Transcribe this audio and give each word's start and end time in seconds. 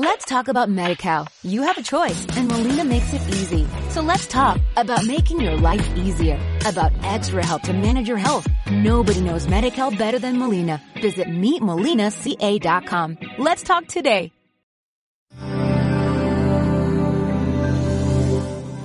Let's 0.00 0.26
talk 0.26 0.46
about 0.46 0.68
MediCal. 0.68 1.26
You 1.42 1.62
have 1.62 1.76
a 1.76 1.82
choice 1.82 2.24
and 2.36 2.46
Molina 2.46 2.84
makes 2.84 3.12
it 3.12 3.20
easy. 3.34 3.66
So 3.90 4.00
let's 4.00 4.28
talk 4.28 4.60
about 4.76 5.04
making 5.04 5.40
your 5.40 5.56
life 5.56 5.84
easier, 5.96 6.38
about 6.64 6.92
extra 7.02 7.44
help 7.44 7.62
to 7.62 7.72
manage 7.72 8.06
your 8.06 8.16
health. 8.16 8.46
Nobody 8.70 9.20
knows 9.20 9.48
MediCal 9.48 9.98
better 9.98 10.20
than 10.20 10.38
Molina. 10.38 10.80
Visit 11.02 11.26
meetmolinaca.com. 11.26 13.18
Let's 13.38 13.64
talk 13.64 13.88
today. 13.88 14.30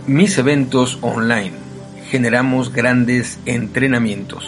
Mis 0.07 0.39
eventos 0.39 0.97
online. 1.03 1.53
Generamos 2.09 2.73
grandes 2.73 3.37
entrenamientos. 3.45 4.45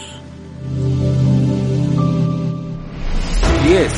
10, 3.62 3.92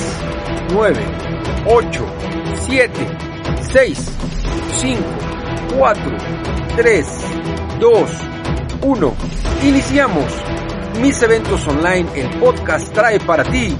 9, 0.74 1.28
8, 1.66 2.37
7, 2.68 2.92
6, 3.72 3.98
5, 4.80 5.02
4, 5.78 6.16
3, 6.76 7.06
2, 7.80 8.10
1. 8.82 9.16
Iniciamos. 9.64 10.24
Mis 11.00 11.22
eventos 11.22 11.66
online, 11.66 12.06
el 12.14 12.28
podcast 12.38 12.92
trae 12.92 13.20
para 13.20 13.44
ti. 13.44 13.74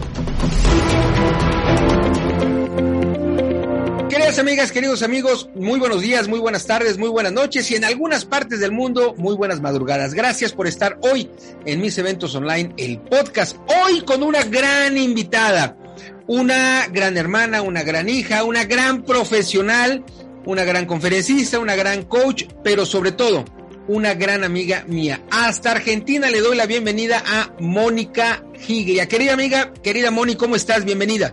Queridas 4.08 4.38
amigas, 4.38 4.72
queridos 4.72 5.02
amigos, 5.02 5.50
muy 5.54 5.78
buenos 5.78 6.00
días, 6.00 6.26
muy 6.26 6.38
buenas 6.38 6.66
tardes, 6.66 6.96
muy 6.96 7.10
buenas 7.10 7.32
noches 7.32 7.70
y 7.70 7.76
en 7.76 7.84
algunas 7.84 8.24
partes 8.24 8.58
del 8.60 8.72
mundo, 8.72 9.14
muy 9.18 9.36
buenas 9.36 9.60
madrugadas. 9.60 10.14
Gracias 10.14 10.52
por 10.52 10.66
estar 10.66 10.98
hoy 11.02 11.30
en 11.66 11.82
mis 11.82 11.98
eventos 11.98 12.34
online, 12.34 12.72
el 12.78 13.00
podcast. 13.00 13.54
Hoy 13.84 14.00
con 14.00 14.22
una 14.22 14.44
gran 14.44 14.96
invitada 14.96 15.77
una 16.28 16.86
gran 16.88 17.16
hermana, 17.16 17.62
una 17.62 17.82
gran 17.82 18.08
hija, 18.08 18.44
una 18.44 18.64
gran 18.64 19.02
profesional, 19.02 20.04
una 20.44 20.62
gran 20.62 20.84
conferencista, 20.84 21.58
una 21.58 21.74
gran 21.74 22.04
coach, 22.04 22.44
pero 22.62 22.84
sobre 22.86 23.12
todo 23.12 23.46
una 23.88 24.12
gran 24.12 24.44
amiga 24.44 24.84
mía. 24.86 25.22
Hasta 25.30 25.72
Argentina 25.72 26.30
le 26.30 26.40
doy 26.40 26.54
la 26.54 26.66
bienvenida 26.66 27.22
a 27.26 27.54
Mónica 27.58 28.44
Gigria. 28.60 29.08
Querida 29.08 29.32
amiga, 29.32 29.72
querida 29.82 30.10
Moni, 30.10 30.36
¿cómo 30.36 30.54
estás? 30.54 30.84
Bienvenida. 30.84 31.32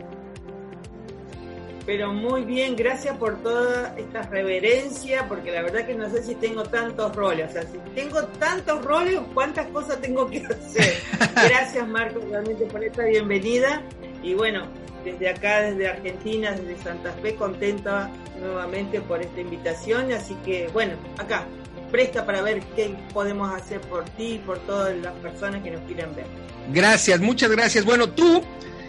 Pero 1.86 2.14
muy 2.14 2.46
bien, 2.46 2.78
gracias 2.78 3.18
por 3.18 3.44
toda 3.44 3.94
esta 3.98 4.24
reverencia, 4.24 5.28
porque 5.28 5.52
la 5.52 5.62
verdad 5.62 5.86
que 5.86 5.94
no 5.94 6.10
sé 6.10 6.24
si 6.24 6.36
tengo 6.36 6.64
tantos 6.64 7.14
roles. 7.16 7.50
O 7.50 7.54
sea, 7.54 7.64
si 7.64 7.78
tengo 7.94 8.24
tantos 8.40 8.84
roles, 8.84 9.20
¿cuántas 9.34 9.68
cosas 9.68 10.02
tengo 10.02 10.28
que 10.28 10.44
hacer? 10.46 10.96
Gracias, 11.36 11.88
Marco, 11.88 12.22
realmente 12.28 12.66
por 12.66 12.84
esta 12.84 13.04
bienvenida. 13.04 13.84
Y 14.24 14.34
bueno, 14.34 14.68
desde 15.06 15.30
acá, 15.30 15.62
desde 15.62 15.88
Argentina, 15.88 16.52
desde 16.52 16.82
Santa 16.84 17.14
Fe, 17.22 17.36
contenta 17.36 18.10
nuevamente 18.42 19.00
por 19.00 19.22
esta 19.22 19.40
invitación. 19.40 20.12
Así 20.12 20.36
que, 20.44 20.68
bueno, 20.74 20.94
acá, 21.18 21.46
presta 21.92 22.26
para 22.26 22.42
ver 22.42 22.62
qué 22.76 22.94
podemos 23.14 23.54
hacer 23.54 23.80
por 23.82 24.04
ti 24.04 24.34
y 24.34 24.38
por 24.40 24.60
todas 24.60 24.98
las 24.98 25.14
personas 25.14 25.64
que 25.64 25.72
nos 25.72 25.82
quieran 25.84 26.14
ver. 26.16 26.26
Gracias, 26.74 27.22
muchas 27.22 27.52
gracias. 27.52 27.86
Bueno, 27.86 28.10
tú 28.10 28.42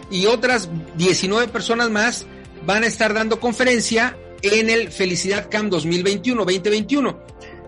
y 0.09 0.25
otras 0.25 0.69
19 0.95 1.47
personas 1.49 1.89
más 1.89 2.25
van 2.65 2.83
a 2.83 2.87
estar 2.87 3.13
dando 3.13 3.39
conferencia 3.39 4.17
en 4.41 4.69
el 4.69 4.91
Felicidad 4.91 5.47
Camp 5.49 5.71
2021-2021. 5.71 7.17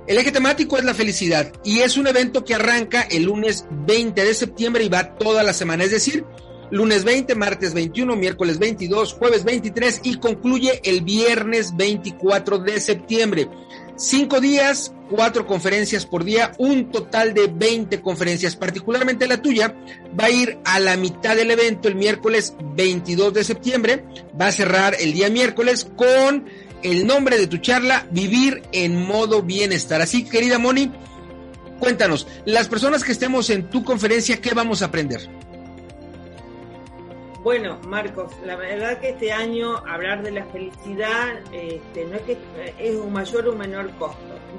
El 0.07 0.17
eje 0.17 0.31
temático 0.31 0.75
es 0.77 0.83
la 0.83 0.95
felicidad 0.95 1.53
y 1.63 1.81
es 1.81 1.95
un 1.95 2.07
evento 2.07 2.43
que 2.43 2.55
arranca 2.55 3.03
el 3.03 3.23
lunes 3.23 3.65
20 3.69 4.23
de 4.23 4.33
septiembre 4.33 4.83
y 4.83 4.89
va 4.89 5.15
toda 5.15 5.43
la 5.43 5.53
semana, 5.53 5.83
es 5.83 5.91
decir, 5.91 6.25
lunes 6.71 7.03
20, 7.03 7.35
martes 7.35 7.73
21, 7.73 8.15
miércoles 8.15 8.59
22, 8.59 9.13
jueves 9.13 9.43
23 9.43 10.01
y 10.03 10.15
concluye 10.15 10.81
el 10.83 11.01
viernes 11.01 11.75
24 11.75 12.59
de 12.59 12.79
septiembre. 12.79 13.49
Cinco 13.95 14.39
días, 14.39 14.93
cuatro 15.09 15.45
conferencias 15.45 16.05
por 16.05 16.23
día, 16.23 16.53
un 16.57 16.89
total 16.89 17.33
de 17.33 17.47
20 17.47 18.01
conferencias. 18.01 18.55
Particularmente 18.55 19.27
la 19.27 19.41
tuya 19.41 19.75
va 20.17 20.25
a 20.25 20.31
ir 20.31 20.57
a 20.63 20.79
la 20.79 20.95
mitad 20.95 21.35
del 21.35 21.51
evento 21.51 21.89
el 21.89 21.95
miércoles 21.95 22.53
22 22.75 23.33
de 23.33 23.43
septiembre. 23.43 24.05
Va 24.39 24.47
a 24.47 24.51
cerrar 24.53 24.95
el 24.99 25.11
día 25.11 25.29
miércoles 25.29 25.85
con 25.97 26.45
el 26.81 27.05
nombre 27.05 27.37
de 27.37 27.47
tu 27.47 27.57
charla, 27.57 28.07
Vivir 28.11 28.61
en 28.71 29.05
modo 29.05 29.43
bienestar. 29.43 30.01
Así, 30.01 30.23
querida 30.23 30.59
Moni, 30.59 30.89
cuéntanos, 31.79 32.25
las 32.45 32.69
personas 32.69 33.03
que 33.03 33.11
estemos 33.11 33.49
en 33.49 33.69
tu 33.69 33.83
conferencia, 33.83 34.39
¿qué 34.39 34.53
vamos 34.53 34.81
a 34.81 34.85
aprender? 34.85 35.38
Bueno, 37.41 37.79
Marcos, 37.87 38.33
la 38.45 38.57
verdad 38.57 38.99
que 38.99 39.09
este 39.11 39.31
año 39.31 39.77
hablar 39.87 40.23
de 40.23 40.31
la 40.31 40.45
felicidad 40.47 41.39
este, 41.53 42.05
no 42.05 42.17
es 42.17 42.21
que 42.23 42.37
es 42.77 42.95
un 42.97 43.13
mayor 43.13 43.47
o 43.47 43.55
menor 43.55 43.91
costo. 43.91 44.17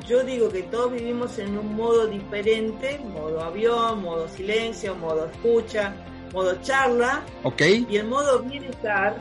Yo 0.09 0.23
digo 0.25 0.49
que 0.49 0.63
todos 0.63 0.93
vivimos 0.93 1.39
en 1.39 1.59
un 1.59 1.77
modo 1.77 2.07
diferente, 2.07 2.99
modo 3.13 3.43
avión, 3.43 4.03
modo 4.03 4.29
silencio, 4.29 4.95
modo 4.95 5.27
escucha, 5.27 5.95
modo 6.33 6.59
charla. 6.63 7.23
Ok. 7.43 7.61
Y 7.91 7.97
el 7.99 8.07
modo 8.07 8.41
bienestar 8.41 9.19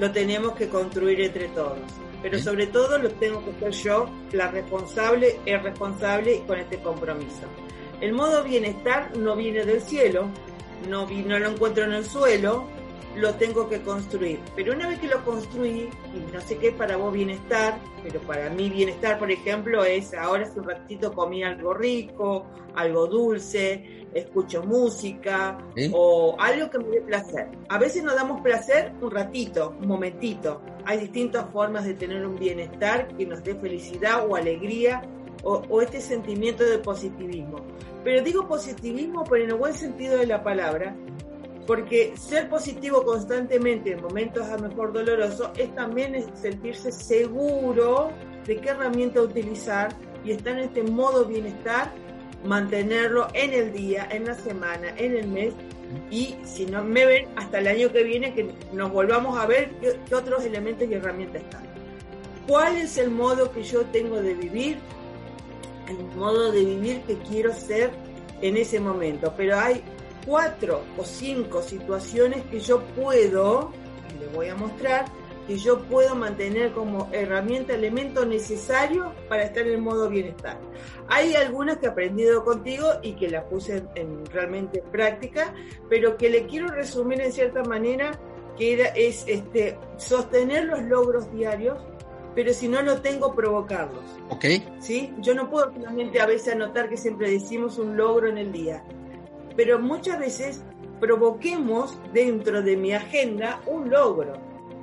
lo 0.00 0.10
tenemos 0.10 0.54
que 0.54 0.68
construir 0.68 1.20
entre 1.20 1.46
todos. 1.48 1.78
Pero 2.22 2.40
sobre 2.40 2.66
todo 2.66 2.98
lo 2.98 3.08
tengo 3.10 3.40
que 3.44 3.52
ser 3.60 3.84
yo, 3.84 4.10
la 4.32 4.50
responsable, 4.50 5.38
el 5.46 5.62
responsable 5.62 6.42
con 6.44 6.58
este 6.58 6.78
compromiso. 6.80 7.46
El 8.00 8.14
modo 8.14 8.42
bienestar 8.42 9.16
no 9.16 9.36
viene 9.36 9.64
del 9.64 9.80
cielo, 9.80 10.28
no, 10.88 11.06
no 11.08 11.38
lo 11.38 11.48
encuentro 11.48 11.84
en 11.84 11.92
el 11.92 12.04
suelo, 12.04 12.66
lo 13.16 13.34
tengo 13.34 13.68
que 13.68 13.80
construir. 13.80 14.38
Pero 14.54 14.74
una 14.74 14.88
vez 14.88 15.00
que 15.00 15.08
lo 15.08 15.24
construí, 15.24 15.88
y 16.14 16.32
no 16.32 16.40
sé 16.40 16.58
qué 16.58 16.72
para 16.72 16.96
vos 16.96 17.12
bienestar, 17.12 17.78
pero 18.02 18.20
para 18.20 18.50
mí 18.50 18.68
bienestar, 18.68 19.18
por 19.18 19.30
ejemplo, 19.30 19.84
es 19.84 20.12
ahora 20.14 20.44
hace 20.44 20.60
un 20.60 20.68
ratito 20.68 21.12
comí 21.12 21.42
algo 21.42 21.74
rico, 21.74 22.46
algo 22.74 23.06
dulce, 23.06 24.06
escucho 24.14 24.62
música 24.62 25.58
o 25.92 26.36
algo 26.38 26.70
que 26.70 26.78
me 26.78 26.88
dé 26.88 27.00
placer. 27.02 27.48
A 27.68 27.78
veces 27.78 28.02
nos 28.02 28.14
damos 28.14 28.40
placer 28.42 28.92
un 29.00 29.10
ratito, 29.10 29.74
un 29.80 29.88
momentito. 29.88 30.60
Hay 30.84 30.98
distintas 30.98 31.50
formas 31.50 31.84
de 31.84 31.94
tener 31.94 32.24
un 32.26 32.36
bienestar 32.36 33.08
que 33.16 33.26
nos 33.26 33.42
dé 33.42 33.54
felicidad 33.54 34.26
o 34.28 34.36
alegría 34.36 35.02
o, 35.42 35.62
o 35.68 35.82
este 35.82 36.00
sentimiento 36.00 36.64
de 36.64 36.78
positivismo. 36.78 37.58
Pero 38.04 38.22
digo 38.22 38.46
positivismo, 38.46 39.24
pero 39.24 39.44
en 39.44 39.50
el 39.50 39.56
buen 39.56 39.74
sentido 39.74 40.18
de 40.18 40.26
la 40.26 40.42
palabra, 40.42 40.94
porque 41.66 42.14
ser 42.16 42.48
positivo 42.48 43.04
constantemente 43.04 43.92
en 43.92 44.02
momentos 44.02 44.46
a 44.46 44.56
lo 44.56 44.68
mejor 44.68 44.92
dolorosos 44.92 45.50
es 45.56 45.74
también 45.74 46.24
sentirse 46.36 46.92
seguro 46.92 48.10
de 48.46 48.56
qué 48.58 48.70
herramienta 48.70 49.20
utilizar 49.20 49.94
y 50.24 50.30
estar 50.30 50.52
en 50.52 50.64
este 50.64 50.82
modo 50.82 51.24
bienestar, 51.24 51.92
mantenerlo 52.44 53.28
en 53.34 53.52
el 53.52 53.72
día, 53.72 54.08
en 54.10 54.26
la 54.26 54.34
semana, 54.34 54.94
en 54.96 55.16
el 55.16 55.28
mes 55.28 55.54
y 56.10 56.36
si 56.44 56.66
no 56.66 56.84
me 56.84 57.04
ven 57.04 57.28
hasta 57.36 57.58
el 57.58 57.66
año 57.66 57.92
que 57.92 58.04
viene 58.04 58.34
que 58.34 58.52
nos 58.72 58.92
volvamos 58.92 59.38
a 59.38 59.46
ver 59.46 59.70
qué, 59.80 59.98
qué 60.08 60.14
otros 60.14 60.44
elementos 60.44 60.88
y 60.88 60.94
herramientas 60.94 61.42
están. 61.42 61.64
¿Cuál 62.46 62.76
es 62.76 62.96
el 62.96 63.10
modo 63.10 63.50
que 63.50 63.64
yo 63.64 63.84
tengo 63.86 64.22
de 64.22 64.34
vivir? 64.34 64.78
El 65.88 65.96
modo 66.16 66.52
de 66.52 66.64
vivir 66.64 67.00
que 67.02 67.16
quiero 67.18 67.52
ser 67.52 67.90
en 68.40 68.56
ese 68.56 68.78
momento. 68.78 69.32
Pero 69.36 69.58
hay 69.58 69.82
cuatro 70.26 70.82
o 70.98 71.04
cinco 71.04 71.62
situaciones 71.62 72.42
que 72.50 72.60
yo 72.60 72.80
puedo, 72.96 73.70
y 74.14 74.18
le 74.18 74.26
voy 74.26 74.48
a 74.48 74.56
mostrar, 74.56 75.06
que 75.46 75.56
yo 75.56 75.80
puedo 75.82 76.16
mantener 76.16 76.72
como 76.72 77.08
herramienta, 77.12 77.74
elemento 77.74 78.26
necesario 78.26 79.12
para 79.28 79.44
estar 79.44 79.66
en 79.66 79.80
modo 79.80 80.08
bienestar. 80.10 80.58
Hay 81.08 81.34
algunas 81.36 81.78
que 81.78 81.86
he 81.86 81.88
aprendido 81.88 82.44
contigo 82.44 82.88
y 83.02 83.12
que 83.12 83.30
las 83.30 83.44
puse 83.44 83.84
en, 83.94 84.26
realmente 84.26 84.80
en 84.80 84.90
práctica, 84.90 85.54
pero 85.88 86.16
que 86.16 86.30
le 86.30 86.46
quiero 86.46 86.66
resumir 86.66 87.20
en 87.20 87.32
cierta 87.32 87.62
manera, 87.62 88.18
que 88.58 88.72
era, 88.72 88.88
es 88.88 89.24
este, 89.28 89.78
sostener 89.98 90.64
los 90.64 90.82
logros 90.82 91.32
diarios, 91.32 91.78
pero 92.34 92.52
si 92.52 92.68
no 92.68 92.82
lo 92.82 93.00
tengo, 93.00 93.34
provocarlos. 93.34 94.04
Ok. 94.28 94.44
¿Sí? 94.80 95.14
Yo 95.20 95.34
no 95.34 95.48
puedo 95.48 95.72
solamente 95.72 96.20
a 96.20 96.26
veces 96.26 96.54
anotar 96.54 96.88
que 96.88 96.96
siempre 96.96 97.30
decimos 97.30 97.78
un 97.78 97.96
logro 97.96 98.28
en 98.28 98.36
el 98.36 98.52
día 98.52 98.84
pero 99.56 99.78
muchas 99.78 100.18
veces 100.18 100.62
provoquemos 101.00 101.98
dentro 102.12 102.62
de 102.62 102.76
mi 102.76 102.92
agenda 102.92 103.60
un 103.66 103.90
logro, 103.90 104.34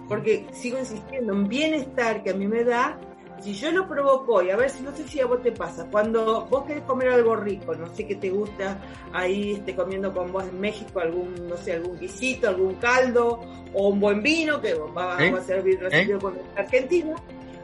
porque 0.07 0.47
sigo 0.51 0.77
insistiendo, 0.79 1.33
un 1.33 1.47
bienestar 1.47 2.23
que 2.23 2.31
a 2.31 2.33
mí 2.33 2.47
me 2.47 2.63
da, 2.63 2.99
si 3.41 3.53
yo 3.53 3.71
lo 3.71 3.87
provoco, 3.87 4.41
y 4.41 4.51
a 4.51 4.55
ver 4.55 4.69
si 4.69 4.83
no 4.83 4.95
sé 4.95 5.07
si 5.07 5.19
a 5.19 5.25
vos 5.25 5.41
te 5.41 5.51
pasa, 5.51 5.87
cuando 5.91 6.45
vos 6.45 6.63
querés 6.65 6.83
comer 6.83 7.09
algo 7.09 7.35
rico, 7.35 7.75
no 7.75 7.87
sé 7.93 8.07
qué 8.07 8.15
te 8.15 8.29
gusta 8.29 8.79
ahí 9.11 9.53
esté 9.53 9.75
comiendo 9.75 10.13
con 10.13 10.31
vos 10.31 10.45
en 10.45 10.59
México 10.59 10.99
algún, 10.99 11.47
no 11.47 11.57
sé, 11.57 11.73
algún 11.73 11.99
guisito, 11.99 12.47
algún 12.47 12.75
caldo, 12.75 13.41
o 13.73 13.89
un 13.89 13.99
buen 13.99 14.21
vino 14.21 14.61
que 14.61 14.73
va, 14.75 15.17
¿Eh? 15.23 15.33
a 15.35 15.41
servir 15.41 15.79
recibido 15.79 16.17
¿Eh? 16.17 16.21
con 16.21 16.37
Argentina, 16.55 17.15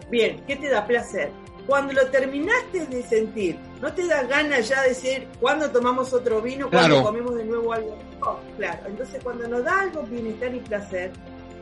bien, 0.09 0.41
¿qué 0.47 0.55
te 0.55 0.69
da 0.69 0.85
placer? 0.85 1.31
Cuando 1.69 1.93
lo 1.93 2.07
terminaste 2.07 2.87
de 2.87 3.03
sentir, 3.03 3.55
¿no 3.79 3.93
te 3.93 4.07
da 4.07 4.23
ganas 4.23 4.67
ya 4.67 4.81
de 4.81 4.89
decir 4.89 5.27
cuándo 5.39 5.69
tomamos 5.69 6.11
otro 6.13 6.41
vino, 6.41 6.67
cuando 6.67 7.03
comemos 7.03 7.35
de 7.35 7.45
nuevo 7.45 7.71
algo? 7.71 7.95
claro. 8.57 8.79
Entonces, 8.87 9.23
cuando 9.23 9.47
nos 9.47 9.63
da 9.63 9.81
algo 9.81 10.01
bienestar 10.01 10.53
y 10.53 10.59
placer 10.61 11.11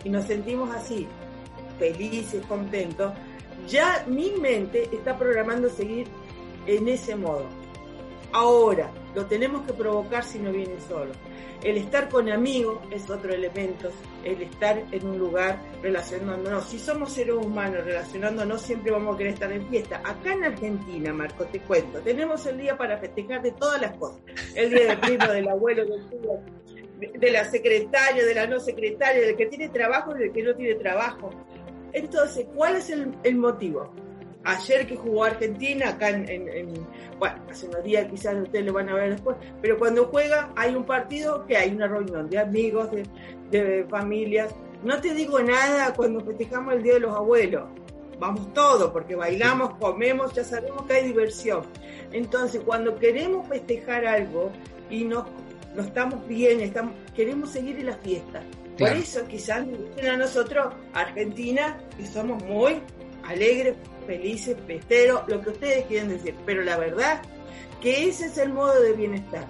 y 0.05 0.09
nos 0.09 0.23
sentimos 0.23 0.73
así, 0.73 1.05
felices, 1.77 2.41
contentos, 2.45 3.11
ya 3.67 4.05
mi 4.07 4.31
mente 4.31 4.89
está 4.93 5.17
programando 5.19 5.69
seguir 5.69 6.07
en 6.67 6.87
ese 6.87 7.17
modo. 7.17 7.45
Ahora, 8.33 8.91
lo 9.15 9.25
tenemos 9.25 9.65
que 9.65 9.73
provocar 9.73 10.23
si 10.23 10.39
no 10.39 10.51
viene 10.51 10.79
solo. 10.87 11.11
El 11.63 11.77
estar 11.77 12.07
con 12.09 12.29
amigos 12.29 12.79
es 12.91 13.09
otro 13.09 13.33
elemento, 13.33 13.89
el 14.23 14.41
estar 14.43 14.83
en 14.91 15.07
un 15.07 15.17
lugar 15.17 15.59
relacionándonos. 15.81 16.65
Si 16.65 16.77
somos 16.77 17.13
seres 17.13 17.35
humanos 17.35 17.83
relacionándonos, 17.83 18.61
siempre 18.61 18.91
vamos 18.91 19.15
a 19.15 19.17
querer 19.17 19.33
estar 19.33 19.51
en 19.51 19.67
fiesta. 19.67 20.01
Acá 20.03 20.33
en 20.33 20.43
Argentina, 20.43 21.13
Marco, 21.13 21.45
te 21.45 21.59
cuento, 21.61 21.99
tenemos 22.01 22.45
el 22.45 22.59
día 22.59 22.77
para 22.77 22.97
festejar 22.99 23.41
de 23.41 23.53
todas 23.53 23.81
las 23.81 23.97
cosas. 23.97 24.21
El 24.53 24.69
día 24.69 24.87
del 24.87 24.99
primo, 24.99 25.27
del 25.27 25.47
abuelo, 25.47 25.85
del 25.85 26.09
tío, 26.09 26.39
de 27.19 27.31
la 27.31 27.49
secretaria, 27.49 28.23
de 28.23 28.35
la 28.35 28.45
no 28.45 28.59
secretaria, 28.59 29.21
del 29.21 29.35
que 29.35 29.47
tiene 29.47 29.69
trabajo 29.69 30.15
y 30.15 30.19
del 30.19 30.31
que 30.31 30.43
no 30.43 30.53
tiene 30.55 30.75
trabajo. 30.75 31.31
Entonces, 31.93 32.45
¿cuál 32.53 32.75
es 32.75 32.89
el, 32.89 33.15
el 33.23 33.35
motivo? 33.35 33.91
Ayer 34.47 34.87
que 34.87 34.95
jugó 34.95 35.25
Argentina, 35.25 35.89
acá 35.89 36.09
en, 36.09 36.73
bueno, 37.19 37.35
hace 37.51 37.67
unos 37.67 37.83
días 37.83 38.07
quizás 38.09 38.35
ustedes 38.35 38.65
lo 38.65 38.73
van 38.73 38.87
a 38.89 38.95
ver 38.95 39.11
después, 39.11 39.35
pero 39.61 39.77
cuando 39.77 40.05
juega 40.05 40.51
hay 40.55 40.73
un 40.73 40.85
partido 40.85 41.45
que 41.45 41.57
hay 41.57 41.71
una 41.71 41.87
reunión 41.87 42.29
de 42.29 42.39
amigos, 42.39 42.89
de, 43.51 43.85
familias. 43.89 44.53
No 44.83 45.01
te 45.01 45.13
digo 45.13 45.39
nada 45.39 45.93
cuando 45.93 46.21
festejamos 46.21 46.75
el 46.75 46.83
Día 46.83 46.93
de 46.93 46.99
los 47.01 47.15
Abuelos, 47.15 47.63
vamos 48.19 48.53
todos, 48.53 48.91
porque 48.91 49.15
bailamos, 49.15 49.75
comemos, 49.75 50.33
ya 50.33 50.43
sabemos 50.43 50.83
que 50.83 50.93
hay 50.93 51.07
diversión. 51.07 51.63
Entonces, 52.11 52.61
cuando 52.63 52.95
queremos 52.95 53.47
festejar 53.47 54.05
algo 54.05 54.51
y 54.89 55.03
no, 55.03 55.25
no 55.75 55.81
estamos 55.81 56.25
bien, 56.27 56.61
estamos, 56.61 56.93
queremos 57.15 57.51
seguir 57.51 57.79
en 57.79 57.87
la 57.87 57.97
fiesta. 57.97 58.41
Por 58.77 58.89
eso 58.89 59.25
quizás 59.27 59.65
a 60.07 60.17
nosotros, 60.17 60.73
Argentina, 60.93 61.79
que 61.97 62.05
somos 62.05 62.43
muy 62.43 62.79
alegres, 63.23 63.75
felices, 64.07 64.57
festeros, 64.65 65.21
lo 65.27 65.41
que 65.41 65.49
ustedes 65.51 65.85
quieren 65.85 66.09
decir. 66.09 66.33
Pero 66.45 66.63
la 66.63 66.77
verdad 66.77 67.21
que 67.81 68.07
ese 68.09 68.25
es 68.25 68.37
el 68.39 68.51
modo 68.51 68.81
de 68.81 68.93
bienestar. 68.93 69.45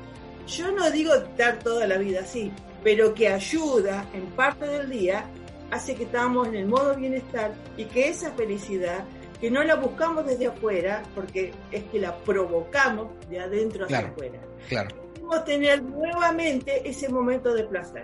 Yo 0.47 0.71
no 0.71 0.89
digo 0.91 1.13
estar 1.13 1.59
toda 1.59 1.87
la 1.87 1.97
vida 1.97 2.21
así, 2.21 2.51
pero 2.83 3.13
que 3.13 3.29
ayuda 3.29 4.09
en 4.13 4.25
parte 4.27 4.65
del 4.65 4.89
día, 4.89 5.25
hace 5.71 5.95
que 5.95 6.03
estamos 6.03 6.47
en 6.47 6.55
el 6.55 6.67
modo 6.67 6.95
bienestar 6.95 7.53
y 7.75 7.85
que 7.85 8.09
esa 8.09 8.31
felicidad, 8.31 9.03
que 9.39 9.51
no 9.51 9.63
la 9.63 9.75
buscamos 9.75 10.25
desde 10.25 10.47
afuera, 10.47 11.03
porque 11.13 11.51
es 11.71 11.83
que 11.85 11.99
la 11.99 12.17
provocamos 12.19 13.09
de 13.29 13.39
adentro 13.39 13.85
hacia 13.85 13.99
afuera. 14.07 14.39
Claro. 14.69 14.95
Podemos 15.15 15.45
tener 15.45 15.83
nuevamente 15.83 16.87
ese 16.89 17.09
momento 17.09 17.53
de 17.53 17.65
placer. 17.65 18.03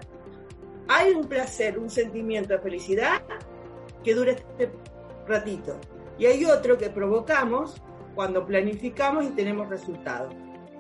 Hay 0.90 1.12
un 1.12 1.28
placer, 1.28 1.80
un 1.80 1.90
sentimiento 1.90 2.54
de 2.54 2.60
felicidad 2.60 3.24
que 4.04 4.14
dura 4.14 4.34
este 4.34 4.70
ratito. 5.26 5.80
Y 6.18 6.26
hay 6.26 6.46
otro 6.46 6.78
que 6.78 6.90
provocamos 6.90 7.82
cuando 8.16 8.46
planificamos 8.46 9.26
y 9.26 9.30
tenemos 9.30 9.70
resultados. 9.70 10.34